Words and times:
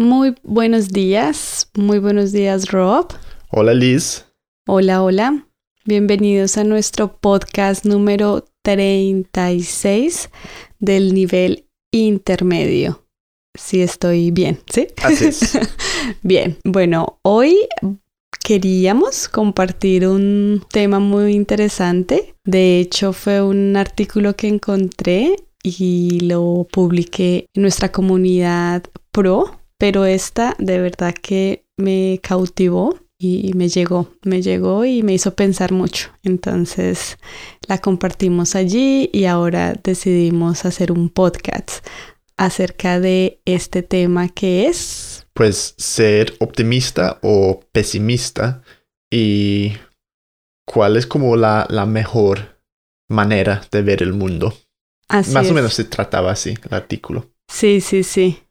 Muy 0.00 0.34
buenos 0.42 0.88
días, 0.88 1.68
muy 1.74 1.98
buenos 1.98 2.32
días 2.32 2.70
Rob. 2.70 3.08
Hola 3.50 3.74
Liz. 3.74 4.24
Hola, 4.66 5.02
hola. 5.02 5.46
Bienvenidos 5.84 6.56
a 6.56 6.64
nuestro 6.64 7.18
podcast 7.18 7.84
número 7.84 8.46
36 8.62 10.30
del 10.78 11.12
nivel 11.12 11.66
intermedio. 11.92 13.04
Si 13.54 13.82
estoy 13.82 14.30
bien, 14.30 14.60
¿sí? 14.72 14.86
Así 15.02 15.26
es. 15.26 15.58
bien, 16.22 16.56
bueno, 16.64 17.18
hoy 17.20 17.58
queríamos 18.42 19.28
compartir 19.28 20.08
un 20.08 20.64
tema 20.72 20.98
muy 20.98 21.34
interesante. 21.34 22.34
De 22.46 22.80
hecho, 22.80 23.12
fue 23.12 23.42
un 23.42 23.76
artículo 23.76 24.34
que 24.34 24.48
encontré 24.48 25.36
y 25.62 26.20
lo 26.20 26.66
publiqué 26.72 27.44
en 27.52 27.60
nuestra 27.60 27.92
comunidad 27.92 28.84
pro 29.12 29.59
pero 29.80 30.04
esta 30.04 30.54
de 30.58 30.78
verdad 30.78 31.14
que 31.14 31.64
me 31.78 32.20
cautivó 32.22 32.98
y 33.18 33.52
me 33.54 33.70
llegó, 33.70 34.14
me 34.24 34.42
llegó 34.42 34.84
y 34.84 35.02
me 35.02 35.14
hizo 35.14 35.34
pensar 35.34 35.72
mucho. 35.72 36.10
Entonces 36.22 37.16
la 37.66 37.78
compartimos 37.78 38.56
allí 38.56 39.08
y 39.10 39.24
ahora 39.24 39.72
decidimos 39.82 40.66
hacer 40.66 40.92
un 40.92 41.08
podcast 41.08 41.86
acerca 42.36 43.00
de 43.00 43.40
este 43.46 43.82
tema 43.82 44.28
que 44.28 44.66
es... 44.66 45.26
Pues 45.32 45.74
ser 45.78 46.34
optimista 46.40 47.18
o 47.22 47.60
pesimista 47.72 48.62
y 49.10 49.72
cuál 50.66 50.98
es 50.98 51.06
como 51.06 51.36
la, 51.36 51.66
la 51.70 51.86
mejor 51.86 52.60
manera 53.08 53.62
de 53.72 53.80
ver 53.80 54.02
el 54.02 54.12
mundo. 54.12 54.54
Así 55.08 55.32
Más 55.32 55.50
o 55.50 55.54
menos 55.54 55.72
se 55.72 55.84
trataba 55.84 56.32
así 56.32 56.50
el 56.68 56.74
artículo. 56.74 57.30
Sí, 57.48 57.80
sí, 57.80 58.02
sí. 58.02 58.42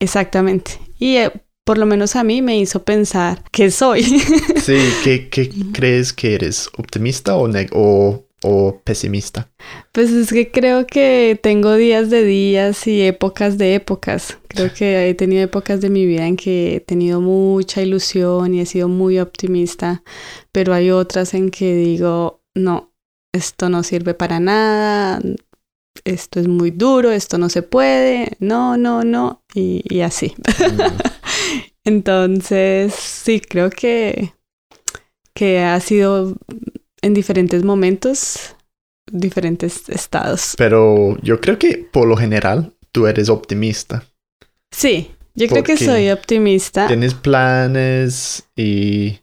Exactamente. 0.00 0.72
Y 0.98 1.16
eh, 1.16 1.32
por 1.64 1.76
lo 1.76 1.84
menos 1.84 2.16
a 2.16 2.24
mí 2.24 2.40
me 2.40 2.58
hizo 2.58 2.82
pensar 2.82 3.44
que 3.50 3.70
soy. 3.70 4.02
sí, 4.62 4.78
¿qué, 5.04 5.28
qué 5.28 5.50
crees 5.72 6.12
que 6.12 6.34
eres? 6.34 6.70
¿Optimista 6.78 7.36
o, 7.36 7.46
o, 7.72 8.24
o, 8.42 8.80
pesimista? 8.84 9.50
Pues 9.92 10.10
es 10.10 10.30
que 10.32 10.50
creo 10.50 10.86
que 10.86 11.38
tengo 11.42 11.74
días 11.74 12.08
de 12.08 12.24
días 12.24 12.86
y 12.86 13.02
épocas 13.02 13.58
de 13.58 13.74
épocas. 13.74 14.38
Creo 14.48 14.72
que 14.72 15.10
he 15.10 15.14
tenido 15.14 15.42
épocas 15.42 15.82
de 15.82 15.90
mi 15.90 16.06
vida 16.06 16.26
en 16.26 16.36
que 16.36 16.76
he 16.76 16.80
tenido 16.80 17.20
mucha 17.20 17.82
ilusión 17.82 18.54
y 18.54 18.60
he 18.60 18.66
sido 18.66 18.88
muy 18.88 19.18
optimista, 19.18 20.02
pero 20.52 20.72
hay 20.72 20.90
otras 20.90 21.34
en 21.34 21.50
que 21.50 21.74
digo, 21.74 22.40
no, 22.54 22.94
esto 23.34 23.68
no 23.68 23.82
sirve 23.82 24.14
para 24.14 24.40
nada, 24.40 25.20
esto 26.04 26.40
es 26.40 26.48
muy 26.48 26.70
duro, 26.70 27.10
esto 27.10 27.38
no 27.38 27.48
se 27.48 27.62
puede, 27.62 28.36
no, 28.38 28.76
no, 28.76 29.04
no, 29.04 29.42
y, 29.54 30.00
así. 30.00 30.34
Mm. 30.38 30.80
Entonces, 31.84 32.94
sí, 32.94 33.40
creo 33.40 33.70
que, 33.70 34.34
que 35.34 35.60
ha 35.60 35.80
sido 35.80 36.36
en 37.02 37.14
diferentes 37.14 37.64
momentos, 37.64 38.54
diferentes 39.10 39.88
estados. 39.88 40.54
Pero 40.56 41.16
yo 41.22 41.40
creo 41.40 41.58
que 41.58 41.88
por 41.90 42.06
lo 42.06 42.16
general 42.16 42.74
tú 42.92 43.06
eres 43.06 43.28
optimista. 43.28 44.04
Sí, 44.70 45.10
yo 45.34 45.46
creo 45.46 45.62
que 45.62 45.76
soy 45.76 46.10
optimista. 46.10 46.88
Tienes 46.88 47.14
planes 47.14 48.48
y, 48.56 49.20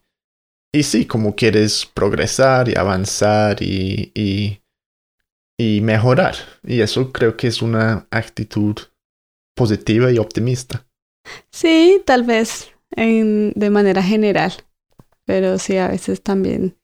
y 0.74 0.84
sí, 0.84 1.06
como 1.06 1.36
quieres 1.36 1.86
progresar 1.86 2.70
y 2.70 2.76
avanzar 2.76 3.62
y, 3.62 4.12
y 4.16 4.60
y 5.58 5.82
mejorar. 5.82 6.36
Y 6.64 6.82
eso 6.82 7.12
creo 7.12 7.38
que 7.38 7.48
es 7.48 7.62
una 7.62 8.08
actitud 8.12 8.76
positiva 9.56 10.12
y 10.12 10.18
optimista. 10.18 10.86
Sí, 11.52 12.02
tal 12.06 12.24
vez 12.24 12.72
en, 12.92 13.52
de 13.56 13.70
manera 13.70 14.04
general, 14.04 14.54
pero 15.26 15.58
sí, 15.58 15.78
a 15.78 15.88
veces 15.88 16.22
también 16.22 16.76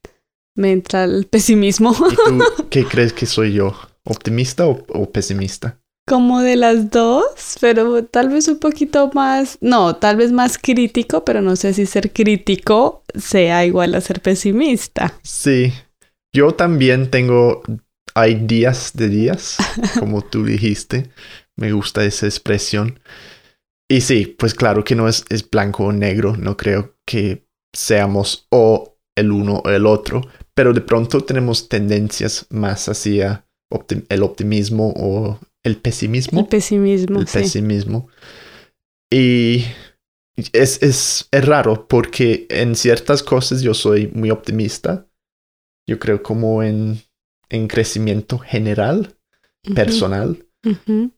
me 0.55 0.71
entra 0.71 1.03
el 1.03 1.25
pesimismo. 1.29 1.95
¿Y 2.11 2.15
tú 2.15 2.67
qué 2.69 2.85
crees 2.85 3.13
que 3.13 3.25
soy 3.25 3.53
yo? 3.53 3.75
¿Optimista 4.03 4.65
o, 4.65 4.83
o, 4.89 5.11
pesimista? 5.11 5.77
Como 6.07 6.41
de 6.41 6.55
las 6.55 6.89
dos, 6.89 7.57
pero 7.61 8.03
tal 8.03 8.29
vez 8.29 8.47
un 8.47 8.57
poquito 8.57 9.11
más, 9.13 9.59
no, 9.61 9.95
tal 9.97 10.17
vez 10.17 10.31
más 10.31 10.57
crítico, 10.57 11.23
pero 11.23 11.41
no 11.41 11.55
sé 11.55 11.73
si 11.73 11.85
ser 11.85 12.11
crítico 12.11 13.03
sea 13.15 13.63
igual 13.63 13.93
a 13.93 14.01
ser 14.01 14.21
pesimista. 14.21 15.13
Sí, 15.21 15.71
yo 16.33 16.53
también 16.53 17.11
tengo 17.11 17.61
hay 18.13 18.35
días 18.35 18.91
de 18.93 19.09
días, 19.09 19.57
como 19.99 20.21
tú 20.21 20.45
dijiste. 20.45 21.09
Me 21.55 21.71
gusta 21.71 22.03
esa 22.03 22.25
expresión. 22.25 22.99
Y 23.89 24.01
sí, 24.01 24.25
pues 24.25 24.53
claro 24.53 24.83
que 24.83 24.95
no 24.95 25.07
es, 25.07 25.25
es 25.29 25.49
blanco 25.49 25.85
o 25.85 25.91
negro. 25.91 26.35
No 26.37 26.57
creo 26.57 26.95
que 27.05 27.45
seamos 27.73 28.47
o 28.49 28.97
el 29.15 29.31
uno 29.31 29.61
o 29.65 29.69
el 29.69 29.85
otro. 29.85 30.21
Pero 30.53 30.73
de 30.73 30.81
pronto 30.81 31.23
tenemos 31.23 31.69
tendencias 31.69 32.45
más 32.49 32.87
hacia 32.89 33.45
el 34.09 34.23
optimismo 34.23 34.93
o 34.95 35.39
el 35.63 35.77
pesimismo. 35.77 36.39
El 36.39 36.47
pesimismo. 36.47 37.19
El 37.19 37.25
pesimismo. 37.25 38.09
Y 39.09 39.65
es, 40.53 40.81
es, 40.81 41.27
es 41.31 41.45
raro 41.45 41.87
porque 41.87 42.47
en 42.49 42.75
ciertas 42.75 43.23
cosas 43.23 43.61
yo 43.61 43.73
soy 43.73 44.07
muy 44.13 44.31
optimista. 44.31 45.07
Yo 45.87 45.99
creo 45.99 46.23
como 46.23 46.63
en 46.63 47.01
en 47.51 47.67
crecimiento 47.67 48.39
general, 48.39 49.15
personal. 49.75 50.45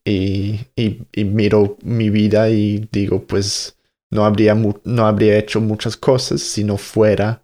y, 0.04 0.60
y, 0.76 1.24
miro 1.24 1.78
mi 1.84 2.10
vida 2.10 2.50
y 2.50 2.88
digo, 2.92 3.26
pues 3.26 3.78
no 4.12 4.26
habría, 4.26 4.56
no 4.56 5.06
habría 5.06 5.38
hecho 5.38 5.62
muchas 5.62 5.96
cosas 5.96 6.42
si 6.42 6.64
no 6.64 6.78
fuera 6.78 7.44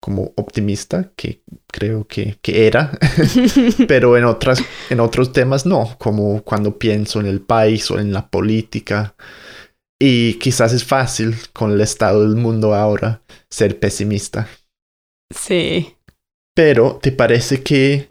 como 0.00 0.32
optimista, 0.36 1.12
que 1.14 1.42
creo 1.66 2.06
que, 2.06 2.38
que 2.40 2.66
era, 2.66 2.98
pero 3.88 4.16
en, 4.16 4.24
otras, 4.24 4.62
en 4.88 5.00
otros 5.00 5.32
temas 5.32 5.66
no, 5.66 5.96
como 5.98 6.42
cuando 6.42 6.78
pienso 6.78 7.20
en 7.20 7.26
el 7.26 7.40
país 7.40 7.90
o 7.90 7.98
en 7.98 8.12
la 8.12 8.28
política. 8.28 9.14
Y 10.02 10.34
quizás 10.34 10.72
es 10.72 10.84
fácil 10.84 11.36
con 11.52 11.72
el 11.72 11.80
estado 11.82 12.22
del 12.22 12.36
mundo 12.36 12.74
ahora 12.74 13.22
ser 13.50 13.78
pesimista. 13.78 14.48
Sí. 15.34 15.96
Pero, 16.54 16.98
¿te 17.02 17.12
parece 17.12 17.62
que 17.62 18.09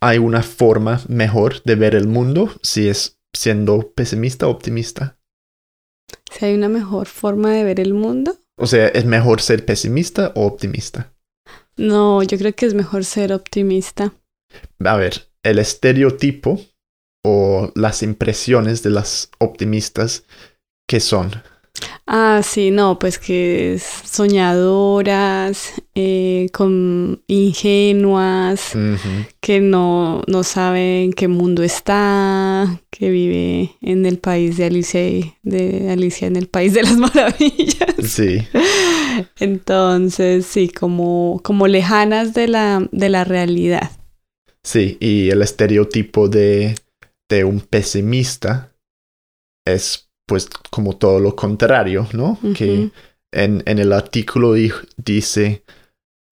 hay 0.00 0.18
una 0.18 0.42
forma 0.42 1.00
mejor 1.08 1.62
de 1.62 1.74
ver 1.74 1.94
el 1.94 2.08
mundo 2.08 2.50
si 2.62 2.88
es 2.88 3.18
siendo 3.34 3.92
pesimista 3.92 4.46
o 4.46 4.50
optimista. 4.50 5.18
Si 6.30 6.44
hay 6.44 6.54
una 6.54 6.68
mejor 6.68 7.06
forma 7.06 7.52
de 7.52 7.64
ver 7.64 7.80
el 7.80 7.94
mundo. 7.94 8.36
O 8.56 8.66
sea, 8.66 8.88
¿es 8.88 9.04
mejor 9.04 9.40
ser 9.40 9.64
pesimista 9.64 10.32
o 10.34 10.46
optimista? 10.46 11.12
No, 11.76 12.22
yo 12.22 12.36
creo 12.38 12.54
que 12.54 12.66
es 12.66 12.74
mejor 12.74 13.04
ser 13.04 13.32
optimista. 13.32 14.12
A 14.84 14.96
ver, 14.96 15.30
el 15.42 15.58
estereotipo 15.58 16.60
o 17.24 17.72
las 17.74 18.02
impresiones 18.02 18.82
de 18.82 18.90
las 18.90 19.30
optimistas, 19.38 20.24
¿qué 20.88 21.00
son? 21.00 21.30
Ah, 22.06 22.40
sí, 22.42 22.70
no, 22.70 22.98
pues 22.98 23.18
que 23.18 23.74
es 23.74 23.82
soñadoras, 24.04 25.74
eh, 25.94 26.48
con 26.52 27.22
ingenuas, 27.28 28.72
que 29.40 29.60
no, 29.60 30.22
no 30.26 30.42
saben 30.42 31.04
en 31.04 31.12
qué 31.12 31.28
mundo 31.28 31.62
está, 31.62 32.82
que 32.90 33.10
vive 33.10 33.76
en 33.80 34.06
el 34.06 34.18
país 34.18 34.56
de 34.56 34.64
Alicia, 34.64 35.00
de 35.42 35.90
Alicia 35.90 36.26
en 36.26 36.36
el 36.36 36.48
país 36.48 36.74
de 36.74 36.82
las 36.82 36.96
maravillas. 36.96 37.94
Sí. 38.02 38.42
Entonces, 39.38 40.46
sí, 40.46 40.68
como, 40.68 41.40
como 41.44 41.68
lejanas 41.68 42.34
de 42.34 42.48
la, 42.48 42.88
de 42.90 43.08
la 43.08 43.24
realidad. 43.24 43.90
Sí, 44.62 44.96
y 45.00 45.30
el 45.30 45.42
estereotipo 45.42 46.28
de, 46.28 46.74
de 47.28 47.44
un 47.44 47.60
pesimista 47.60 48.74
es 49.66 50.09
pues 50.30 50.48
como 50.70 50.96
todo 50.96 51.18
lo 51.18 51.34
contrario, 51.34 52.06
¿no? 52.12 52.38
Que 52.54 52.92
en, 53.32 53.62
en, 53.66 53.78
el 53.80 53.92
artículo 53.92 54.52
dice 54.96 55.64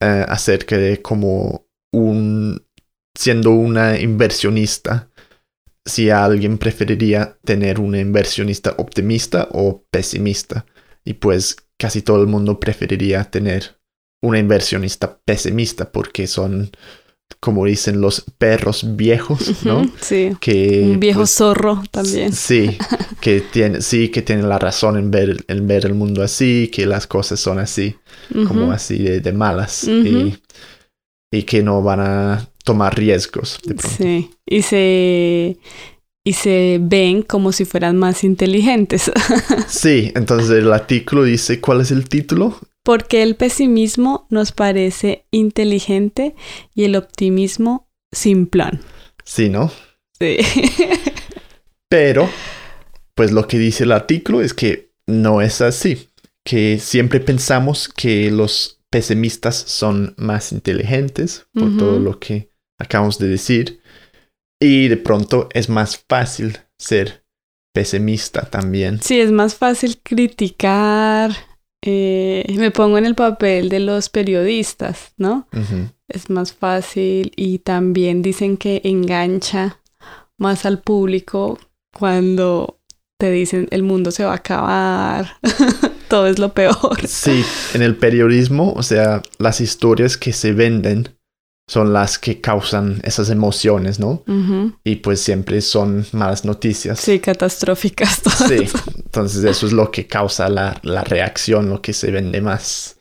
eh, 0.01 0.25
acerca 0.29 0.79
de 0.79 1.03
como 1.03 1.67
un, 1.93 2.65
siendo 3.19 3.51
una 3.51 3.99
inversionista, 3.99 5.11
si 5.85 6.11
alguien 6.11 6.59
preferiría 6.59 7.39
tener 7.45 7.81
una 7.81 7.99
inversionista 7.99 8.77
optimista 8.79 9.49
o 9.51 9.83
pesimista. 9.91 10.65
Y 11.05 11.15
pues 11.15 11.57
casi 11.77 12.01
todo 12.01 12.23
el 12.23 12.29
mundo 12.29 12.61
preferiría 12.61 13.25
tener 13.25 13.81
una 14.23 14.39
inversionista 14.39 15.19
pesimista 15.25 15.91
porque 15.91 16.29
son 16.29 16.71
como 17.41 17.67
dicen 17.67 18.01
los 18.01 18.25
perros 18.39 18.97
viejos, 18.97 19.65
¿no? 19.65 19.89
Sí. 20.01 20.33
Que, 20.41 20.83
Un 20.85 21.01
viejo 21.01 21.21
pues, 21.21 21.31
zorro 21.31 21.83
también. 21.91 22.33
Sí, 22.33 22.77
que 23.21 23.41
tiene, 23.41 23.81
sí, 23.81 24.09
que 24.09 24.23
tiene 24.23 24.43
la 24.43 24.59
razón 24.59 24.97
en 24.97 25.11
ver, 25.11 25.45
en 25.49 25.67
ver 25.67 25.87
el 25.87 25.95
mundo 25.95 26.23
así, 26.23 26.71
que 26.73 26.87
las 26.87 27.07
cosas 27.07 27.39
son 27.39 27.59
así, 27.59 27.97
como 28.47 28.73
así 28.73 28.99
de, 28.99 29.33
malas. 29.33 29.85
y, 29.85 30.37
y, 31.31 31.43
que 31.45 31.63
no 31.63 31.83
van 31.83 32.01
a 32.01 32.49
tomar 32.65 32.97
riesgos. 32.97 33.59
Sí. 33.97 34.31
Y 34.45 34.63
se. 34.63 35.59
y 36.25 36.33
se 36.33 36.79
ven 36.83 37.23
como 37.23 37.53
si 37.53 37.65
fueran 37.65 37.97
más 37.97 38.25
inteligentes. 38.25 39.11
sí, 39.69 40.13
entonces 40.15 40.51
el 40.51 40.73
artículo 40.73 41.23
dice, 41.23 41.61
¿cuál 41.61 41.83
es 41.83 41.91
el 41.91 42.09
título? 42.09 42.59
Porque 42.89 43.23
el 43.23 43.37
pesimismo 43.37 44.27
nos 44.31 44.53
parece 44.53 45.27
inteligente 45.31 46.35
y 46.75 46.85
el 46.85 46.97
optimismo 46.97 47.87
simplón. 48.11 48.81
Sí, 49.27 49.51
¿no? 49.51 49.71
Sí. 50.19 50.39
Pero, 51.91 52.31
pues 53.15 53.31
lo 53.31 53.47
que 53.47 53.59
dice 53.59 53.85
el 53.85 53.93
artículo 53.93 54.41
es 54.41 54.55
que 54.55 54.95
no 55.07 55.43
es 55.43 55.61
así, 55.61 56.09
que 56.43 56.79
siempre 56.79 57.21
pensamos 57.21 57.91
que 57.91 58.31
los 58.31 58.81
pesimistas 58.89 59.55
son 59.55 60.15
más 60.17 60.51
inteligentes 60.53 61.47
por 61.53 61.77
todo 61.77 61.99
lo 61.99 62.19
que 62.19 62.53
acabamos 62.79 63.19
de 63.19 63.29
decir 63.29 63.83
y 64.59 64.89
de 64.89 64.97
pronto 64.97 65.51
es 65.53 65.69
más 65.69 66.03
fácil 66.09 66.57
ser 66.79 67.23
pesimista 67.75 68.49
también. 68.49 69.03
Sí, 69.03 69.21
es 69.21 69.31
más 69.31 69.57
fácil 69.57 69.99
criticar. 70.03 71.48
Eh, 71.83 72.45
me 72.57 72.71
pongo 72.71 72.99
en 72.99 73.07
el 73.07 73.15
papel 73.15 73.69
de 73.69 73.81
los 73.81 74.09
periodistas, 74.09 75.13
¿no? 75.17 75.47
Es 76.09 76.29
más 76.31 76.53
fácil 76.53 77.33
y 77.37 77.61
también 77.61 78.23
dicen 78.23 78.57
que 78.57 78.81
engancha 78.85 79.81
más 80.39 80.67
al 80.67 80.81
público 80.81 81.59
cuando 81.93 82.79
te 83.19 83.31
dicen 83.31 83.69
el 83.71 83.83
mundo 83.83 84.11
se 84.11 84.25
va 84.25 84.33
a 84.33 84.37
acabar, 84.37 85.39
todo 86.09 86.27
es 86.27 86.39
lo 86.39 86.53
peor. 86.53 87.07
Sí, 87.07 87.45
en 87.75 87.83
el 87.83 87.97
periodismo, 87.97 88.73
o 88.73 88.83
sea, 88.83 89.23
las 89.39 89.61
historias 89.61 90.17
que 90.17 90.33
se 90.33 90.53
venden 90.53 91.19
son 91.69 91.93
las 91.93 92.19
que 92.19 92.41
causan 92.41 93.01
esas 93.05 93.29
emociones, 93.29 94.01
¿no? 94.01 94.25
Y 94.85 94.97
pues 94.97 95.21
siempre 95.21 95.61
son 95.61 96.07
malas 96.13 96.47
noticias. 96.47 96.99
Sí, 96.99 97.21
catastróficas. 97.21 98.23
Sí, 98.49 98.69
entonces 99.21 99.45
eso 99.45 99.67
es 99.67 99.73
lo 99.73 99.91
que 99.91 100.07
causa 100.07 100.49
la, 100.49 100.81
reacción, 101.05 101.69
lo 101.69 101.83
que 101.83 101.93
se 101.93 102.11
vende 102.11 102.41
más. 102.41 102.99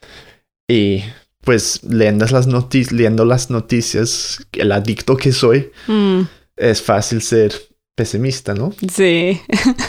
Y 0.69 1.03
pues 1.41 1.83
leyendo 1.83 2.25
las, 2.25 2.47
noticias, 2.47 2.91
leyendo 2.91 3.25
las 3.25 3.49
noticias, 3.49 4.45
el 4.51 4.71
adicto 4.71 5.15
que 5.17 5.31
soy, 5.31 5.71
mm. 5.87 6.21
es 6.57 6.81
fácil 6.81 7.21
ser 7.21 7.53
pesimista, 7.95 8.53
¿no? 8.53 8.73
Sí. 8.93 9.41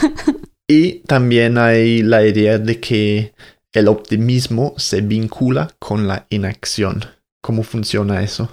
y 0.67 0.99
también 0.99 1.57
hay 1.57 2.01
la 2.01 2.25
idea 2.25 2.57
de 2.57 2.79
que 2.79 3.33
el 3.73 3.87
optimismo 3.87 4.73
se 4.77 5.01
vincula 5.01 5.75
con 5.79 6.07
la 6.07 6.25
inacción. 6.29 7.05
¿Cómo 7.41 7.63
funciona 7.63 8.23
eso? 8.23 8.49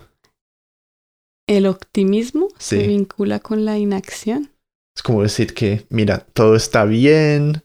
el 1.47 1.67
optimismo 1.67 2.49
se 2.59 2.87
vincula 2.87 3.41
con 3.41 3.65
la 3.65 3.79
inacción. 3.79 4.51
Es 4.95 5.03
como 5.03 5.23
decir 5.23 5.55
que, 5.55 5.87
mira, 5.91 6.27
todo 6.33 6.57
está 6.57 6.85
bien, 6.85 7.63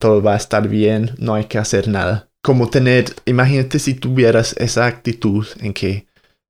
todo 0.00 0.22
va 0.22 0.32
a 0.34 0.38
estar 0.38 0.66
bien, 0.66 1.14
no 1.18 1.34
hay 1.34 1.44
que 1.44 1.58
hacer 1.58 1.86
nada. 1.86 2.30
Como 2.42 2.70
tener, 2.70 3.14
imagínate 3.26 3.78
si 3.78 3.94
tuvieras 3.94 4.56
esa 4.56 4.86
actitud 4.86 5.46
en 5.60 5.74
que 5.74 6.06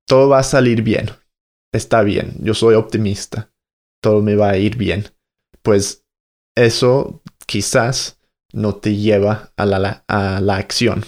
todo 0.07 0.29
va 0.29 0.39
a 0.39 0.43
salir 0.43 0.81
bien, 0.81 1.11
está 1.73 2.01
bien, 2.01 2.33
yo 2.39 2.53
soy 2.53 2.75
optimista, 2.75 3.51
todo 4.01 4.21
me 4.21 4.35
va 4.35 4.51
a 4.51 4.57
ir 4.57 4.77
bien. 4.77 5.05
Pues 5.61 6.05
eso 6.55 7.21
quizás 7.45 8.19
no 8.53 8.75
te 8.75 8.95
lleva 8.95 9.51
a 9.57 9.65
la, 9.65 10.05
a 10.07 10.39
la 10.39 10.55
acción. 10.55 11.03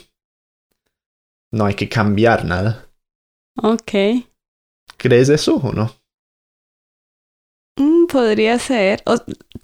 No 1.51 1.65
hay 1.65 1.75
que 1.75 1.87
cambiar 1.87 2.45
nada. 2.45 2.89
Ok. 3.61 3.91
¿Crees 4.97 5.29
eso 5.29 5.55
o 5.55 5.71
no? 5.71 5.95
Podría 8.13 8.59
ser. 8.59 9.03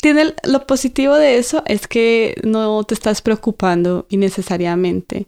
tiene 0.01 0.34
lo 0.44 0.66
positivo 0.66 1.13
de 1.16 1.38
eso 1.38 1.62
es 1.68 1.88
que 1.88 2.36
no 2.44 2.84
te 2.84 2.96
estás 2.96 3.22
preocupando 3.22 4.07
innecesariamente 4.10 5.28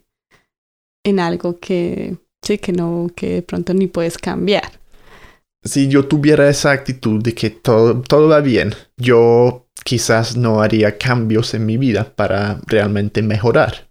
en 1.04 1.20
algo 1.20 1.60
que 1.60 2.16
sí 2.44 2.58
que 2.58 2.72
no 2.72 3.08
que 3.14 3.34
de 3.34 3.42
pronto 3.42 3.74
ni 3.74 3.86
puedes 3.86 4.18
cambiar. 4.18 4.80
Si 5.62 5.86
yo 5.86 6.08
tuviera 6.08 6.50
esa 6.50 6.72
actitud 6.72 7.22
de 7.22 7.32
que 7.32 7.50
todo, 7.50 8.02
todo 8.02 8.28
va 8.28 8.40
bien, 8.40 8.74
yo 8.96 9.68
quizás 9.84 10.36
no 10.36 10.60
haría 10.60 10.98
cambios 10.98 11.54
en 11.54 11.64
mi 11.64 11.76
vida 11.76 12.16
para 12.16 12.60
realmente 12.66 13.22
mejorar. 13.22 13.88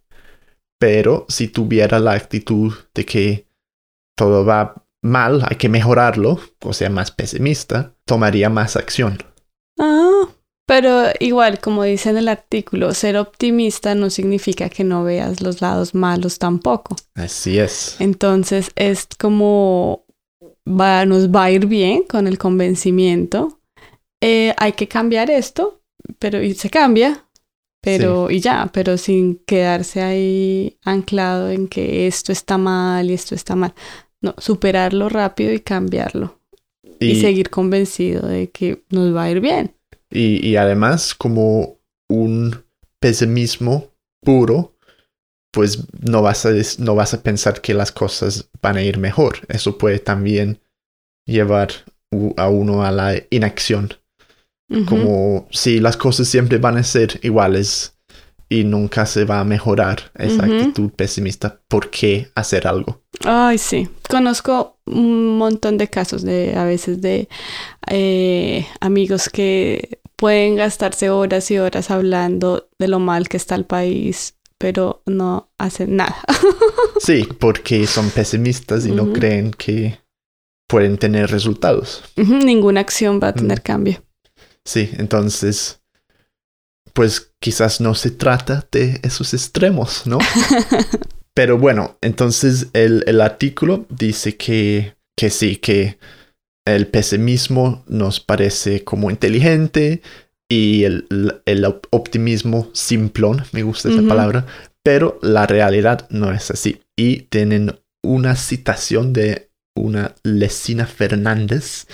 Pero 0.77 1.25
si 1.29 1.47
tuviera 1.47 1.99
la 1.99 2.11
actitud 2.11 2.73
de 2.93 3.05
que 3.05 3.47
todo 4.17 4.43
va 4.43 4.85
mal, 5.01 5.43
hay 5.47 5.57
que 5.57 5.69
mejorarlo, 5.69 6.39
o 6.61 6.73
sea, 6.73 6.89
más 6.89 7.11
pesimista, 7.11 7.95
tomaría 8.05 8.49
más 8.49 8.75
acción. 8.75 9.17
Ah, 9.79 10.27
pero 10.67 11.09
igual, 11.19 11.59
como 11.59 11.83
dice 11.83 12.09
en 12.09 12.17
el 12.17 12.29
artículo, 12.29 12.93
ser 12.93 13.17
optimista 13.17 13.95
no 13.95 14.09
significa 14.09 14.69
que 14.69 14.83
no 14.83 15.03
veas 15.03 15.41
los 15.41 15.61
lados 15.61 15.93
malos 15.93 16.39
tampoco. 16.39 16.95
Así 17.15 17.59
es. 17.59 17.97
Entonces 17.99 18.71
es 18.75 19.07
como 19.19 20.05
va, 20.65 21.05
nos 21.05 21.29
va 21.29 21.45
a 21.45 21.51
ir 21.51 21.65
bien 21.65 22.03
con 22.03 22.27
el 22.27 22.37
convencimiento. 22.37 23.59
Eh, 24.21 24.53
hay 24.57 24.73
que 24.73 24.87
cambiar 24.87 25.29
esto, 25.31 25.81
pero 26.19 26.41
y 26.41 26.53
se 26.53 26.69
cambia, 26.69 27.25
pero 27.81 28.29
y 28.29 28.39
ya, 28.39 28.69
pero 28.71 28.97
sin 28.97 29.43
quedarse 29.45 30.01
ahí 30.01 30.77
anclado 30.85 31.49
en 31.49 31.67
que 31.67 32.05
esto 32.07 32.31
está 32.31 32.57
mal 32.57 33.09
y 33.09 33.13
esto 33.13 33.33
está 33.33 33.55
mal. 33.55 33.73
No, 34.21 34.35
superarlo 34.37 35.09
rápido 35.09 35.51
y 35.53 35.59
cambiarlo. 35.59 36.39
Y, 36.99 37.19
seguir 37.19 37.49
convencido 37.49 38.27
de 38.27 38.51
que 38.51 38.83
nos 38.91 39.15
va 39.15 39.23
a 39.23 39.31
ir 39.31 39.39
bien. 39.41 39.75
Y, 40.11 40.55
además, 40.55 41.15
como 41.15 41.79
un 42.09 42.63
pesimismo 42.99 43.87
puro, 44.23 44.75
pues 45.51 45.79
no 45.99 46.21
vas, 46.21 46.45
a, 46.45 46.51
no 46.77 46.95
vas 46.95 47.13
a 47.13 47.23
pensar 47.23 47.61
que 47.61 47.73
las 47.73 47.91
cosas 47.91 48.49
van 48.61 48.77
a 48.77 48.83
ir 48.83 48.99
mejor. 48.99 49.39
Eso 49.47 49.77
puede 49.77 49.99
también 49.99 50.59
llevar 51.25 51.71
a 52.37 52.49
uno 52.49 52.83
a 52.83 52.91
la 52.91 53.15
inacción. 53.29 53.93
Como 54.87 55.49
si 55.51 55.81
las 55.81 55.97
cosas 55.97 56.29
siempre 56.29 56.57
van 56.57 56.77
a 56.77 56.83
ser 56.83 57.19
iguales 57.23 57.97
y 58.51 58.65
nunca 58.65 59.05
se 59.05 59.23
va 59.23 59.39
a 59.39 59.45
mejorar 59.45 60.11
esa 60.13 60.43
actitud 60.43 60.91
pesimista. 60.91 61.61
¿Por 61.69 61.89
qué 61.89 62.27
hacer 62.35 62.67
algo? 62.67 63.01
Ay, 63.23 63.57
sí. 63.57 63.87
Conozco 64.09 64.77
un 64.85 65.37
montón 65.37 65.77
de 65.77 65.87
casos 65.87 66.21
de 66.21 66.53
a 66.57 66.65
veces 66.65 66.99
de 66.99 67.29
eh, 67.87 68.67
amigos 68.81 69.29
que 69.29 70.01
pueden 70.17 70.57
gastarse 70.57 71.09
horas 71.09 71.49
y 71.49 71.59
horas 71.59 71.91
hablando 71.91 72.67
de 72.77 72.89
lo 72.89 72.99
mal 72.99 73.29
que 73.29 73.37
está 73.37 73.55
el 73.55 73.63
país, 73.63 74.35
pero 74.57 75.01
no 75.05 75.49
hacen 75.57 75.95
nada. 75.95 76.17
sí, 76.99 77.25
porque 77.39 77.87
son 77.87 78.09
pesimistas 78.09 78.85
y 78.85 78.91
no 78.91 79.13
creen 79.13 79.51
que 79.51 79.97
pueden 80.67 80.97
tener 80.97 81.31
resultados. 81.31 82.03
Ninguna 82.17 82.81
acción 82.81 83.21
va 83.23 83.29
a 83.29 83.33
tener 83.33 83.61
cambio. 83.61 84.03
Sí, 84.65 84.89
entonces 84.97 85.80
pues 86.93 87.33
quizás 87.39 87.81
no 87.81 87.95
se 87.95 88.11
trata 88.11 88.65
de 88.71 88.99
esos 89.03 89.33
extremos, 89.33 90.05
¿no? 90.05 90.19
Pero 91.33 91.57
bueno, 91.57 91.97
entonces 92.01 92.67
el, 92.73 93.21
artículo 93.21 93.85
dice 93.89 94.35
que, 94.35 94.95
que 95.17 95.29
sí, 95.29 95.55
que 95.55 95.97
el 96.65 96.87
pesimismo 96.87 97.83
nos 97.87 98.19
parece 98.19 98.83
como 98.83 99.09
inteligente 99.09 100.01
y 100.49 100.83
el, 100.83 101.07
optimismo 101.91 102.69
simplón, 102.73 103.43
me 103.53 103.63
gusta 103.63 103.89
esa 103.89 104.05
palabra, 104.05 104.45
pero 104.83 105.17
la 105.21 105.47
realidad 105.47 106.07
no 106.09 106.31
es 106.33 106.51
así. 106.51 106.81
Y 106.97 107.21
tienen 107.23 107.79
una 108.03 108.35
citación 108.35 109.13
de 109.13 109.49
una 109.77 110.13
Lesina 110.23 110.85
Fernández, 110.85 111.87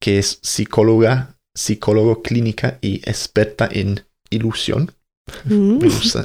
que 0.00 0.18
es 0.18 0.38
psicóloga, 0.42 1.36
psicólogo 1.56 2.22
clínica 2.22 2.78
y 2.80 2.96
experta 3.08 3.68
en 3.70 4.04
ilusión. 4.34 4.90
Mm. 5.44 5.78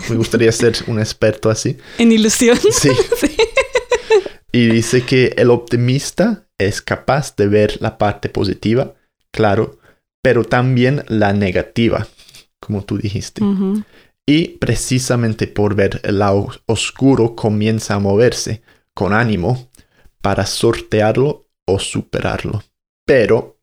Me, 0.10 0.16
gustaría 0.16 0.52
ser 0.52 0.76
un 0.88 1.00
experto 1.00 1.50
así. 1.50 1.78
¿En 1.98 2.12
ilusión? 2.12 2.58
Sí. 2.72 2.90
Y 4.52 4.68
dice 4.68 5.06
que 5.06 5.34
el 5.38 5.52
optimista 5.52 6.48
es 6.58 6.82
capaz 6.82 7.36
de 7.36 7.48
ver 7.48 7.78
la 7.82 7.98
parte 7.98 8.30
positiva, 8.30 8.96
claro, 9.32 9.80
pero 10.24 10.44
también 10.44 11.04
la 11.08 11.34
negativa, 11.34 12.08
como 12.60 12.84
tú 12.84 12.98
dijiste. 12.98 13.42
Y 14.28 14.58
precisamente 14.58 15.48
por 15.48 15.76
ver 15.76 16.02
el 16.04 16.20
lado 16.20 16.50
oscuro 16.66 17.36
comienza 17.36 17.96
a 17.96 18.00
moverse 18.00 18.64
con 18.96 19.14
ánimo 19.14 19.70
para 20.22 20.46
sortearlo 20.46 21.48
o 21.68 21.80
superarlo. 21.80 22.64
Pero 23.06 23.60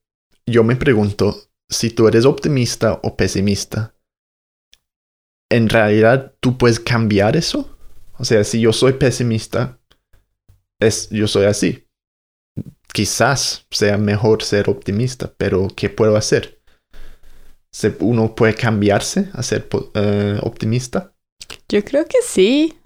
yo 0.46 0.62
me 0.62 0.76
pregunto 0.76 1.50
si 1.68 1.90
tú 1.90 2.06
eres 2.06 2.24
optimista 2.24 3.00
o 3.02 3.16
pesimista 3.16 3.95
en 5.50 5.68
realidad 5.68 6.34
tú 6.40 6.58
puedes 6.58 6.80
cambiar 6.80 7.36
eso. 7.36 7.76
O 8.18 8.24
sea, 8.24 8.44
si 8.44 8.60
yo 8.60 8.72
soy 8.72 8.94
pesimista, 8.94 9.78
es, 10.80 11.08
yo 11.10 11.26
soy 11.26 11.46
así. 11.46 11.86
Quizás 12.92 13.66
sea 13.70 13.98
mejor 13.98 14.42
ser 14.42 14.70
optimista, 14.70 15.32
pero 15.36 15.68
¿qué 15.74 15.90
puedo 15.90 16.16
hacer? 16.16 16.56
uno 18.00 18.34
puede 18.34 18.54
cambiarse 18.54 19.28
a 19.34 19.42
ser 19.42 19.68
eh, 19.94 20.38
optimista. 20.42 21.14
Yo 21.68 21.84
creo 21.84 22.06
que 22.06 22.18
sí, 22.24 22.78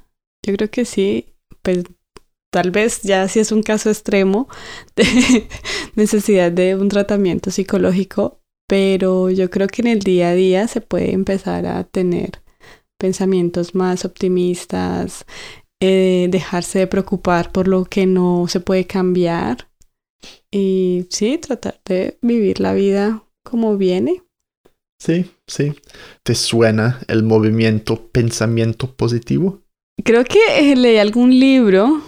yo 0.44 0.56
creo 0.56 0.68
que 0.68 0.84
sí, 0.84 1.32
pues 1.62 1.84
tal 2.50 2.72
vez 2.72 3.02
ya 3.02 3.28
si 3.28 3.38
es 3.38 3.52
un 3.52 3.62
caso 3.62 3.88
extremo 3.88 4.48
de 4.96 5.48
necesidad 5.94 6.50
de 6.50 6.74
un 6.74 6.88
tratamiento 6.88 7.52
psicológico, 7.52 8.40
pero 8.68 9.30
yo 9.30 9.50
creo 9.50 9.68
que 9.68 9.82
en 9.82 9.88
el 9.88 10.00
día 10.00 10.30
a 10.30 10.34
día 10.34 10.66
se 10.68 10.80
puede 10.80 11.12
empezar 11.12 11.66
a 11.66 11.84
tener 11.84 12.42
pensamientos 13.00 13.74
más 13.74 14.04
optimistas, 14.04 15.24
eh, 15.80 16.28
dejarse 16.30 16.80
de 16.80 16.86
preocupar 16.86 17.50
por 17.50 17.66
lo 17.66 17.86
que 17.86 18.06
no 18.06 18.46
se 18.46 18.60
puede 18.60 18.86
cambiar 18.86 19.70
y 20.52 21.06
sí, 21.10 21.38
tratar 21.38 21.80
de 21.86 22.18
vivir 22.22 22.60
la 22.60 22.74
vida 22.74 23.24
como 23.42 23.76
viene. 23.76 24.22
Sí, 25.00 25.30
sí. 25.46 25.72
¿Te 26.22 26.34
suena 26.34 27.00
el 27.08 27.22
movimiento 27.22 28.10
pensamiento 28.10 28.94
positivo? 28.94 29.62
Creo 30.04 30.24
que 30.24 30.38
eh, 30.58 30.76
leí 30.76 30.98
algún 30.98 31.30
libro. 31.30 32.02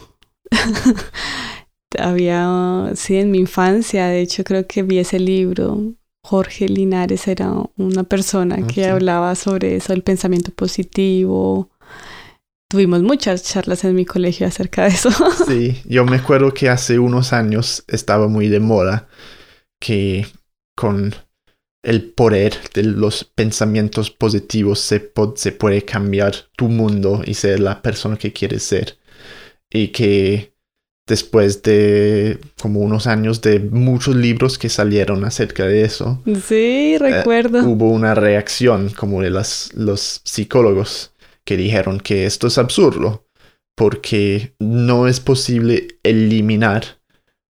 Había, 1.98 2.92
sí, 2.94 3.16
en 3.16 3.30
mi 3.30 3.38
infancia, 3.38 4.08
de 4.08 4.20
hecho 4.20 4.44
creo 4.44 4.66
que 4.66 4.82
vi 4.82 4.98
ese 4.98 5.18
libro. 5.18 5.94
Jorge 6.24 6.68
Linares 6.68 7.26
era 7.26 7.52
una 7.76 8.04
persona 8.04 8.58
ah, 8.60 8.66
que 8.66 8.86
hablaba 8.86 9.34
sobre 9.34 9.76
eso, 9.76 9.92
el 9.92 10.02
pensamiento 10.02 10.52
positivo. 10.52 11.70
Tuvimos 12.68 13.02
muchas 13.02 13.42
charlas 13.42 13.84
en 13.84 13.94
mi 13.94 14.06
colegio 14.06 14.46
acerca 14.46 14.84
de 14.84 14.88
eso. 14.88 15.10
sí, 15.46 15.82
yo 15.84 16.04
me 16.04 16.16
acuerdo 16.16 16.54
que 16.54 16.68
hace 16.68 16.98
unos 16.98 17.32
años 17.32 17.84
estaba 17.88 18.28
muy 18.28 18.48
de 18.48 18.60
moda 18.60 19.08
que 19.80 20.26
con 20.76 21.14
el 21.82 22.12
poder 22.12 22.56
de 22.72 22.84
los 22.84 23.24
pensamientos 23.24 24.10
positivos 24.10 24.78
se, 24.78 25.12
se 25.34 25.52
puede 25.52 25.84
cambiar 25.84 26.34
tu 26.56 26.68
mundo 26.68 27.22
y 27.26 27.34
ser 27.34 27.58
la 27.58 27.82
persona 27.82 28.16
que 28.16 28.32
quieres 28.32 28.62
ser. 28.62 28.98
Y 29.68 29.88
que 29.88 30.51
después 31.06 31.62
de 31.62 32.38
como 32.60 32.80
unos 32.80 33.06
años 33.06 33.40
de 33.40 33.58
muchos 33.58 34.14
libros 34.16 34.58
que 34.58 34.68
salieron 34.68 35.24
acerca 35.24 35.66
de 35.66 35.82
eso. 35.82 36.22
Sí, 36.46 36.96
recuerdo. 36.98 37.60
Eh, 37.60 37.62
hubo 37.62 37.90
una 37.90 38.14
reacción 38.14 38.90
como 38.90 39.22
de 39.22 39.30
las, 39.30 39.70
los 39.74 40.20
psicólogos 40.24 41.12
que 41.44 41.56
dijeron 41.56 42.00
que 42.00 42.26
esto 42.26 42.46
es 42.46 42.58
absurdo 42.58 43.26
porque 43.76 44.54
no 44.58 45.08
es 45.08 45.20
posible 45.20 45.98
eliminar 46.02 46.84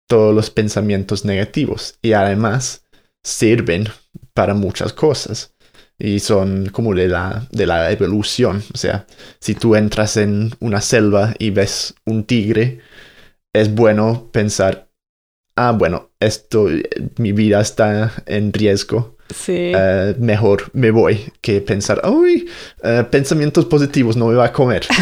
todos 0.08 0.36
los 0.36 0.50
pensamientos 0.50 1.26
negativos 1.26 1.98
y 2.02 2.14
además 2.14 2.84
sirven 3.24 3.88
para 4.34 4.54
muchas 4.54 4.94
cosas 4.94 5.54
y 5.98 6.20
son 6.20 6.70
como 6.70 6.96
de 6.96 7.10
la, 7.10 7.48
de 7.52 7.66
la 7.66 7.92
evolución. 7.92 8.64
O 8.74 8.78
sea, 8.78 9.06
si 9.40 9.54
tú 9.54 9.76
entras 9.76 10.18
en 10.18 10.52
una 10.60 10.82
selva 10.82 11.36
y 11.38 11.50
ves 11.50 11.94
un 12.06 12.24
tigre, 12.24 12.80
es 13.54 13.74
bueno 13.74 14.30
pensar, 14.32 14.90
ah, 15.56 15.72
bueno, 15.72 16.12
esto, 16.20 16.68
mi 17.18 17.32
vida 17.32 17.62
está 17.62 18.12
en 18.26 18.54
riesgo. 18.54 19.18
Sí. 19.34 19.72
Eh, 19.76 20.16
mejor 20.20 20.72
me 20.74 20.90
voy 20.90 21.32
que 21.42 21.62
pensar, 21.62 22.02
uy, 22.08 22.50
eh, 22.84 23.06
pensamientos 23.10 23.66
positivos, 23.66 24.18
no 24.18 24.28
me 24.28 24.36
va 24.36 24.46
a 24.46 24.54
comer. 24.54 24.88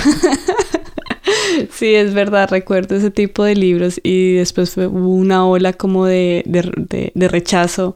Sí, 1.71 1.95
es 1.95 2.13
verdad, 2.13 2.49
recuerdo 2.49 2.95
ese 2.95 3.09
tipo 3.09 3.43
de 3.43 3.55
libros 3.55 3.99
y 4.03 4.35
después 4.35 4.75
fue 4.75 4.87
una 4.87 5.47
ola 5.47 5.73
como 5.73 6.05
de, 6.05 6.43
de, 6.45 7.11
de 7.13 7.27
rechazo 7.27 7.95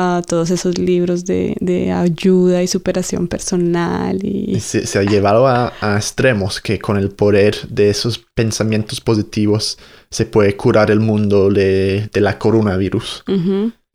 a 0.00 0.22
todos 0.24 0.50
esos 0.52 0.78
libros 0.78 1.24
de, 1.24 1.56
de 1.58 1.90
ayuda 1.90 2.62
y 2.62 2.68
superación 2.68 3.26
personal. 3.26 4.24
Y... 4.24 4.60
Se, 4.60 4.86
se, 4.86 4.96
ha 4.96 5.02
llevado 5.02 5.48
a, 5.48 5.72
a, 5.80 5.96
extremos 5.96 6.60
que 6.60 6.78
con 6.78 6.96
el 6.96 7.10
poder 7.10 7.56
de 7.68 7.90
esos 7.90 8.24
pensamientos 8.36 9.00
positivos 9.00 9.76
se 10.08 10.24
puede 10.24 10.56
curar 10.56 10.92
el 10.92 11.00
mundo 11.00 11.50
de, 11.50 12.08
de 12.12 12.20
la 12.20 12.38
coronavirus. 12.38 13.24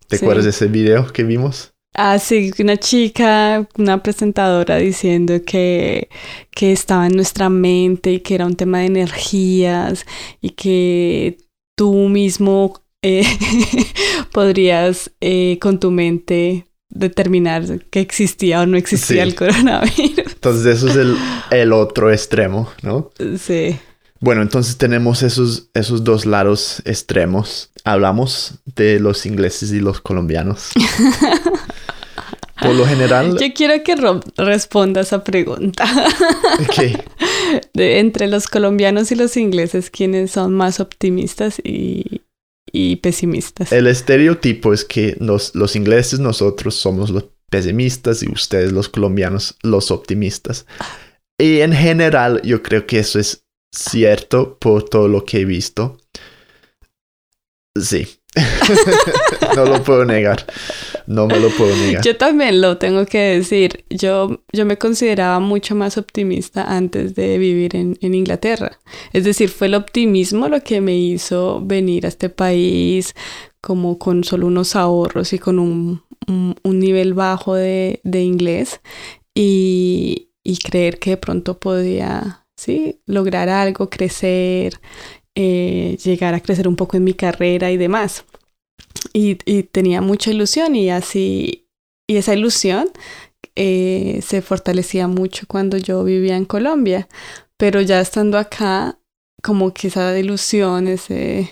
¿Te 0.09 0.17
acuerdas 0.17 0.43
de 0.43 0.49
ese 0.49 0.67
video 0.67 1.07
que 1.07 1.23
vimos? 1.23 1.71
Ah, 1.93 2.19
sí, 2.19 2.51
una 2.59 2.75
chica, 2.75 3.65
una 3.77 4.03
presentadora 4.03 4.77
diciendo 4.77 5.35
que, 5.45 6.09
que 6.51 6.73
estaba 6.73 7.07
en 7.07 7.15
nuestra 7.15 7.49
mente 7.49 8.11
y 8.11 8.19
que 8.19 8.35
era 8.35 8.45
un 8.45 8.57
tema 8.57 8.79
de 8.79 8.87
energías 8.87 10.05
y 10.41 10.49
que 10.49 11.37
tú 11.77 12.09
mismo 12.09 12.83
eh, 13.03 13.23
podrías 14.33 15.11
eh, 15.21 15.57
con 15.61 15.79
tu 15.79 15.91
mente 15.91 16.65
determinar 16.89 17.79
que 17.89 18.01
existía 18.01 18.61
o 18.61 18.65
no 18.65 18.75
existía 18.75 19.23
el 19.23 19.35
coronavirus. 19.35 20.17
Entonces 20.33 20.65
eso 20.77 20.89
es 20.89 20.95
el, 20.97 21.17
el, 21.51 21.71
otro 21.71 22.11
extremo, 22.11 22.69
¿no? 22.81 23.11
Sí. 23.39 23.79
Bueno, 24.19 24.41
entonces 24.41 24.77
tenemos 24.77 25.21
esos, 25.21 25.69
esos 25.73 26.05
dos 26.05 26.25
lados 26.25 26.81
extremos. 26.85 27.71
Hablamos 27.83 28.59
de 28.73 28.99
los 29.01 29.25
ingleses 29.25 29.73
y 29.73 29.81
los 29.81 29.99
colombianos. 29.99 30.69
Por 32.61 32.73
lo 32.73 32.85
general... 32.85 33.37
Yo 33.41 33.53
quiero 33.53 33.83
que 33.83 33.97
Rob 33.97 34.23
responda 34.37 35.01
esa 35.01 35.25
pregunta. 35.25 35.85
¿Qué? 36.73 37.03
De, 37.73 37.99
entre 37.99 38.27
los 38.27 38.47
colombianos 38.47 39.11
y 39.11 39.15
los 39.15 39.35
ingleses, 39.35 39.89
¿quiénes 39.89 40.31
son 40.31 40.53
más 40.53 40.79
optimistas 40.79 41.59
y, 41.61 42.21
y 42.73 42.97
pesimistas. 42.97 43.71
El 43.71 43.87
estereotipo 43.87 44.73
es 44.73 44.83
que 44.83 45.15
los, 45.19 45.55
los 45.55 45.77
ingleses 45.77 46.19
nosotros 46.19 46.75
somos 46.75 47.11
los 47.11 47.25
pesimistas 47.49 48.23
y 48.23 48.31
ustedes 48.31 48.71
los 48.71 48.89
colombianos 48.89 49.55
los 49.61 49.91
optimistas. 49.91 50.65
Y 51.37 51.61
en 51.61 51.71
general 51.71 52.41
yo 52.43 52.63
creo 52.63 52.87
que 52.87 52.99
eso 52.99 53.19
es 53.19 53.45
cierto 53.71 54.57
por 54.57 54.89
todo 54.89 55.07
lo 55.07 55.23
que 55.23 55.41
he 55.41 55.45
visto. 55.45 55.97
Sí, 57.79 58.07
no 59.55 59.65
lo 59.65 59.83
puedo 59.83 60.05
negar. 60.05 60.45
No 61.05 61.27
me 61.27 61.39
lo 61.39 61.49
puedo 61.49 61.75
negar. 61.75 62.03
Yo 62.03 62.17
también 62.17 62.61
lo 62.61 62.77
tengo 62.77 63.05
que 63.05 63.19
decir. 63.19 63.85
Yo, 63.89 64.41
yo 64.51 64.65
me 64.65 64.77
consideraba 64.77 65.39
mucho 65.39 65.75
más 65.75 65.97
optimista 65.97 66.63
antes 66.63 67.15
de 67.15 67.37
vivir 67.37 67.75
en, 67.75 67.97
en, 68.01 68.13
Inglaterra. 68.13 68.79
Es 69.11 69.23
decir, 69.23 69.49
fue 69.49 69.67
el 69.67 69.75
optimismo 69.75 70.47
lo 70.47 70.61
que 70.61 70.81
me 70.81 70.97
hizo 70.97 71.61
venir 71.63 72.05
a 72.05 72.09
este 72.09 72.29
país 72.29 73.13
como 73.61 73.97
con 73.97 74.23
solo 74.23 74.47
unos 74.47 74.75
ahorros 74.75 75.31
y 75.33 75.39
con 75.39 75.59
un, 75.59 76.03
un, 76.27 76.79
nivel 76.79 77.13
bajo 77.13 77.55
de, 77.55 78.01
de 78.03 78.21
inglés 78.21 78.81
y, 79.33 80.29
y, 80.43 80.57
creer 80.57 80.99
que 80.99 81.11
de 81.11 81.17
pronto 81.17 81.59
podía, 81.59 82.45
sí, 82.55 82.99
lograr 83.05 83.47
algo, 83.47 83.89
crecer 83.89 84.81
eh, 85.35 85.97
llegar 86.03 86.33
a 86.33 86.39
crecer 86.39 86.67
un 86.67 86.75
poco 86.75 86.97
en 86.97 87.03
mi 87.03 87.13
carrera 87.13 87.71
y 87.71 87.77
demás. 87.77 88.25
Y, 89.13 89.35
tenía 89.71 90.01
mucha 90.01 90.31
ilusión 90.31 90.75
y 90.75 90.89
así, 90.89 91.67
y 92.07 92.17
esa 92.17 92.33
ilusión 92.33 92.89
eh, 93.55 94.21
se 94.25 94.41
fortalecía 94.41 95.07
mucho 95.07 95.45
cuando 95.47 95.77
yo 95.77 96.03
vivía 96.03 96.37
en 96.37 96.45
Colombia, 96.45 97.07
pero 97.57 97.81
ya 97.81 97.99
estando 98.01 98.37
acá, 98.37 98.99
como 99.41 99.73
que 99.73 99.87
esa 99.87 100.17
ilusión, 100.17 100.87
ese, 100.87 101.49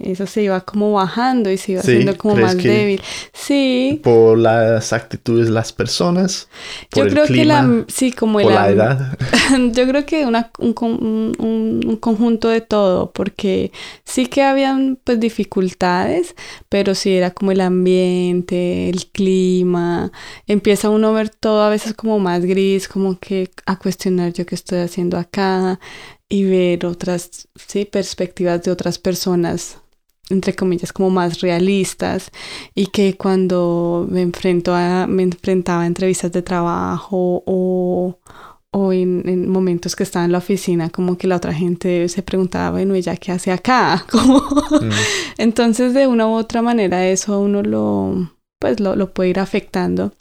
eso 0.00 0.26
se 0.26 0.42
iba 0.42 0.60
como 0.60 0.92
bajando 0.92 1.50
y 1.50 1.56
se 1.56 1.72
iba 1.72 1.80
haciendo 1.80 2.16
como 2.16 2.36
más 2.36 2.56
débil. 2.56 3.00
Sí. 3.32 4.00
Por 4.02 4.38
las 4.38 4.92
actitudes 4.92 5.46
de 5.46 5.52
las 5.52 5.72
personas. 5.72 6.48
Por 6.90 7.08
yo 7.08 7.12
creo 7.12 7.26
que 7.26 7.44
la, 7.44 7.84
sí, 7.88 8.12
como 8.12 8.40
por 8.40 8.52
la, 8.52 8.68
edad. 8.68 9.18
yo 9.72 9.86
creo 9.86 10.06
que 10.06 10.26
una, 10.26 10.50
un, 10.58 10.74
un, 11.38 11.82
un, 11.86 11.96
conjunto 11.96 12.48
de 12.48 12.60
todo, 12.60 13.12
porque 13.12 13.72
sí 14.04 14.26
que 14.26 14.42
habían 14.42 14.98
pues 15.02 15.20
dificultades, 15.20 16.34
pero 16.68 16.94
sí 16.94 17.14
era 17.14 17.30
como 17.30 17.52
el 17.52 17.60
ambiente, 17.60 18.88
el 18.88 19.06
clima. 19.06 20.12
Empieza 20.46 20.90
uno 20.90 21.08
a 21.08 21.12
ver 21.12 21.28
todo 21.28 21.62
a 21.62 21.70
veces 21.70 21.94
como 21.94 22.18
más 22.18 22.44
gris, 22.44 22.88
como 22.88 23.18
que 23.18 23.50
a 23.66 23.78
cuestionar 23.78 24.32
yo 24.32 24.46
qué 24.46 24.54
estoy 24.54 24.80
haciendo 24.80 25.18
acá 25.18 25.78
y 26.28 26.44
ver 26.44 26.86
otras 26.86 27.48
¿sí? 27.54 27.84
perspectivas 27.84 28.62
de 28.62 28.70
otras 28.70 28.98
personas, 28.98 29.78
entre 30.30 30.54
comillas, 30.54 30.92
como 30.92 31.10
más 31.10 31.40
realistas 31.40 32.30
y 32.74 32.86
que 32.86 33.16
cuando 33.16 34.06
me, 34.10 34.22
enfrento 34.22 34.74
a, 34.74 35.06
me 35.06 35.22
enfrentaba 35.22 35.82
a 35.82 35.86
entrevistas 35.86 36.32
de 36.32 36.42
trabajo 36.42 37.42
o, 37.46 38.18
o 38.70 38.92
en, 38.92 39.28
en, 39.28 39.48
momentos 39.48 39.94
que 39.94 40.02
estaba 40.02 40.24
en 40.24 40.32
la 40.32 40.38
oficina, 40.38 40.90
como 40.90 41.18
que 41.18 41.26
la 41.26 41.36
otra 41.36 41.52
gente 41.52 42.08
se 42.08 42.22
preguntaba, 42.22 42.70
bueno, 42.72 42.94
¿ella 42.94 43.16
qué 43.16 43.32
hace 43.32 43.52
acá? 43.52 44.04
Como... 44.10 44.38
Mm. 44.38 44.90
Entonces, 45.38 45.94
de 45.94 46.06
una 46.06 46.26
u 46.26 46.32
otra 46.32 46.62
manera, 46.62 47.06
eso 47.06 47.34
a 47.34 47.38
uno 47.38 47.62
lo, 47.62 48.32
pues, 48.58 48.80
lo, 48.80 48.96
lo 48.96 49.12
puede 49.12 49.30
ir 49.30 49.38
afectando 49.40 50.12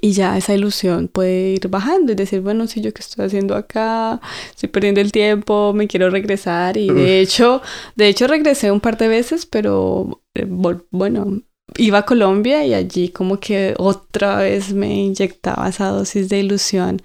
y 0.00 0.12
ya 0.12 0.36
esa 0.36 0.54
ilusión 0.54 1.08
puede 1.08 1.50
ir 1.50 1.68
bajando 1.68 2.12
y 2.12 2.14
decir, 2.14 2.40
bueno, 2.40 2.66
si 2.66 2.80
yo 2.80 2.92
qué 2.92 3.00
estoy 3.00 3.26
haciendo 3.26 3.56
acá, 3.56 4.20
estoy 4.50 4.68
perdiendo 4.68 5.00
el 5.00 5.12
tiempo, 5.12 5.72
me 5.74 5.88
quiero 5.88 6.10
regresar. 6.10 6.76
Y 6.76 6.88
de 6.88 7.20
hecho, 7.20 7.62
de 7.96 8.08
hecho 8.08 8.26
regresé 8.26 8.70
un 8.70 8.80
par 8.80 8.96
de 8.96 9.08
veces, 9.08 9.46
pero 9.46 10.22
eh, 10.34 10.46
bueno, 10.48 11.42
iba 11.76 11.98
a 11.98 12.06
Colombia 12.06 12.64
y 12.64 12.74
allí 12.74 13.08
como 13.10 13.38
que 13.40 13.74
otra 13.78 14.38
vez 14.38 14.72
me 14.72 14.94
inyectaba 14.94 15.68
esa 15.68 15.88
dosis 15.88 16.28
de 16.28 16.40
ilusión, 16.40 17.02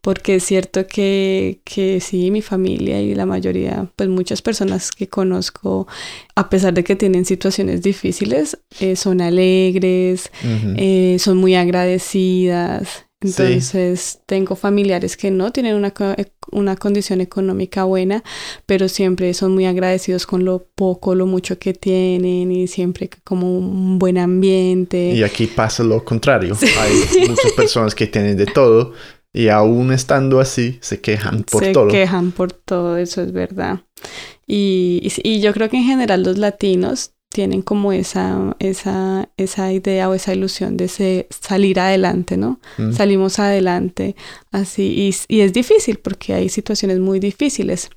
porque 0.00 0.36
es 0.36 0.44
cierto 0.44 0.86
que, 0.86 1.60
que 1.64 2.00
sí, 2.00 2.30
mi 2.30 2.42
familia 2.42 3.00
y 3.00 3.14
la 3.14 3.26
mayoría, 3.26 3.90
pues 3.96 4.08
muchas 4.08 4.42
personas 4.42 4.90
que 4.90 5.08
conozco, 5.08 5.86
a 6.34 6.48
pesar 6.48 6.74
de 6.74 6.84
que 6.84 6.96
tienen 6.96 7.24
situaciones 7.24 7.82
difíciles, 7.82 8.58
eh, 8.80 8.96
son 8.96 9.20
alegres, 9.20 10.30
eh, 10.76 11.16
son 11.18 11.38
muy 11.38 11.54
agradecidas. 11.54 13.07
Entonces 13.20 14.20
tengo 14.26 14.54
familiares 14.54 15.16
que 15.16 15.32
no 15.32 15.50
tienen 15.50 15.74
una, 15.74 15.92
una, 16.52 16.76
condición 16.76 17.20
económica 17.20 17.82
buena, 17.82 18.22
pero 18.64 18.88
siempre 18.88 19.34
son 19.34 19.54
muy 19.54 19.66
agradecidos 19.66 20.24
con 20.24 20.44
lo 20.44 20.68
poco, 20.76 21.16
lo 21.16 21.26
mucho 21.26 21.58
que 21.58 21.74
tienen 21.74 22.52
y 22.52 22.68
siempre 22.68 23.10
como 23.24 23.58
un 23.58 23.98
buen 23.98 24.18
ambiente. 24.18 25.10
Y 25.10 25.24
aquí 25.24 25.48
pasa 25.48 25.82
lo 25.82 26.04
contrario. 26.04 26.56
Hay 26.78 27.28
muchas 27.28 27.52
personas 27.56 27.96
que 27.96 28.06
tienen 28.06 28.36
de 28.36 28.46
todo 28.46 28.92
y 29.32 29.48
aún 29.48 29.92
estando 29.92 30.38
así 30.38 30.78
se 30.80 31.00
quejan 31.00 31.42
por 31.42 31.72
todo. 31.72 31.90
Se 31.90 31.96
quejan 31.96 32.30
por 32.30 32.52
todo, 32.52 32.96
eso 32.98 33.20
es 33.20 33.32
verdad. 33.32 33.80
Y, 34.46 35.12
y 35.24 35.40
yo 35.40 35.52
creo 35.52 35.68
que 35.68 35.78
en 35.78 35.84
general 35.84 36.22
los 36.22 36.38
latinos 36.38 37.14
tienen 37.28 37.62
como 37.62 37.92
esa, 37.92 38.56
esa, 38.58 39.28
esa 39.36 39.72
idea 39.72 40.08
o 40.08 40.14
esa 40.14 40.34
ilusión 40.34 40.76
de 40.76 41.26
salir 41.28 41.78
adelante, 41.78 42.36
¿no? 42.36 42.58
Mm. 42.78 42.92
Salimos 42.92 43.38
adelante 43.38 44.16
así 44.50 45.12
y, 45.28 45.40
es 45.40 45.52
difícil 45.52 45.98
porque 45.98 46.34
hay 46.34 46.48
situaciones 46.48 46.98
muy 46.98 47.20
difíciles, 47.20 47.90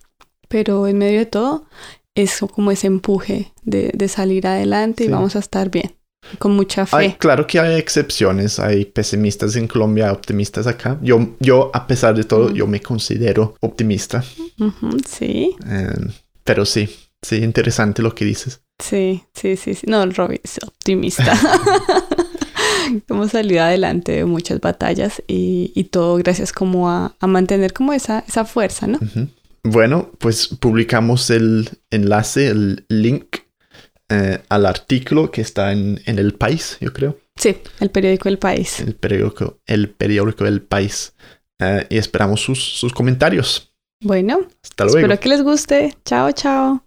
pero 0.48 0.88
en 0.88 0.98
medio 0.98 1.20
de 1.20 1.26
todo 1.26 1.66
es 2.14 2.40
como 2.54 2.72
ese 2.72 2.88
empuje 2.88 3.54
de, 3.64 4.08
salir 4.10 4.48
adelante 4.48 5.06
y 5.06 5.08
vamos 5.08 5.38
a 5.38 5.40
estar 5.40 5.70
bien, 5.70 5.96
con 6.38 6.54
mucha 6.54 6.86
fe. 6.86 7.16
claro 7.18 7.48
que 7.48 7.60
hay 7.60 7.80
excepciones, 7.80 8.60
hay 8.60 8.84
pesimistas 8.84 9.56
en 9.56 9.68
Colombia, 9.68 10.12
optimistas 10.12 10.68
acá. 10.68 11.00
Yo, 11.02 11.36
yo 11.40 11.72
a 11.74 11.88
pesar 11.88 12.16
de 12.16 12.26
todo, 12.26 12.50
mm. 12.50 12.54
yo 12.54 12.68
me 12.68 12.82
considero 12.82 13.56
optimista. 13.62 14.24
sí. 15.08 15.56
Em, 15.66 16.10
pero 16.44 16.66
sí, 16.66 16.90
sí, 17.22 17.38
interesante 17.38 18.02
lo 18.02 18.14
que 18.14 18.26
dices. 18.26 18.62
Sí, 18.82 19.24
sí, 19.34 19.56
sí, 19.56 19.74
sí. 19.76 19.86
No, 19.88 20.06
Robbie 20.06 20.42
es 20.44 20.60
optimista. 20.64 21.34
Hemos 23.10 23.32
salido 23.32 23.64
adelante 23.64 24.12
de 24.12 24.26
muchas 24.26 24.60
batallas 24.60 25.22
y, 25.28 25.72
y 25.76 25.86
todo 25.86 26.18
gracias 26.18 26.52
como 26.52 26.90
a, 26.90 27.16
a, 27.20 27.28
mantener 27.28 27.74
como 27.74 27.94
esa, 27.94 28.26
esa 28.28 28.44
fuerza, 28.44 28.88
¿no? 28.88 29.00
Bueno, 29.64 30.12
pues 30.18 30.48
publicamos 30.48 31.30
el 31.30 31.70
enlace, 31.92 32.48
el 32.48 32.86
link 32.90 33.38
eh, 34.10 34.42
al 34.50 34.66
artículo 34.66 35.32
que 35.32 35.42
está 35.42 35.72
en, 35.72 36.02
en, 36.06 36.20
El 36.20 36.34
País, 36.34 36.78
yo 36.82 36.92
creo. 36.92 37.18
Sí, 37.38 37.56
el 37.80 37.92
periódico 37.92 38.28
El 38.28 38.40
País. 38.40 38.82
El 38.82 38.96
periódico, 38.96 39.60
el 39.66 39.90
periódico 39.90 40.46
El 40.46 40.62
País. 40.62 41.14
Eh, 41.60 41.86
y 41.90 41.98
esperamos 41.98 42.42
sus, 42.42 42.62
sus 42.62 42.92
comentarios. 42.92 43.74
Bueno, 44.04 44.42
hasta 44.64 44.84
luego. 44.84 45.00
Espero 45.00 45.20
que 45.20 45.30
les 45.30 45.44
guste. 45.44 45.96
Chao, 46.04 46.32
chao. 46.32 46.84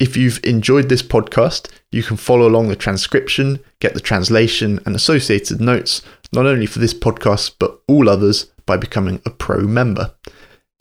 If 0.00 0.16
you've 0.16 0.40
enjoyed 0.44 0.88
this 0.88 1.02
podcast, 1.02 1.70
you 1.92 2.02
can 2.02 2.16
follow 2.16 2.48
along 2.48 2.68
the 2.68 2.76
transcription, 2.76 3.60
get 3.80 3.94
the 3.94 4.00
translation 4.00 4.80
and 4.84 4.96
associated 4.96 5.60
notes, 5.60 6.02
not 6.32 6.46
only 6.46 6.66
for 6.66 6.80
this 6.80 6.94
podcast, 6.94 7.54
but 7.58 7.80
all 7.86 8.08
others 8.08 8.50
by 8.66 8.76
becoming 8.76 9.22
a 9.24 9.30
pro 9.30 9.60
member. 9.60 10.12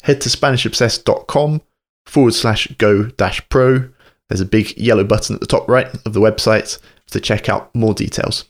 Head 0.04 0.22
to 0.22 0.30
SpanishObsessed.com 0.30 1.62
forward 2.06 2.34
slash 2.34 2.68
go 2.78 3.04
dash 3.04 3.48
pro. 3.50 3.90
There's 4.30 4.42
a 4.42 4.46
big 4.46 4.76
yellow 4.78 5.04
button 5.04 5.36
at 5.36 5.42
the 5.42 5.48
top 5.48 5.70
right 5.70 5.88
of 6.06 6.14
the 6.14 6.20
website 6.22 6.80
to 7.12 7.20
check 7.20 7.50
out 7.50 7.74
more 7.76 7.94
details. 7.94 8.46